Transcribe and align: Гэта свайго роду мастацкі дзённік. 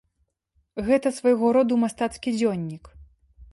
Гэта 0.87 1.11
свайго 1.17 1.53
роду 1.59 1.79
мастацкі 1.83 2.35
дзённік. 2.41 2.83